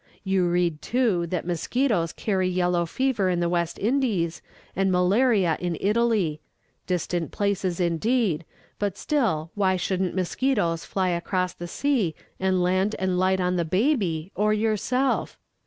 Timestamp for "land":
12.63-12.95